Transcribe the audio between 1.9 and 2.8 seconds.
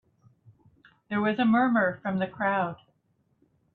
from the crowd.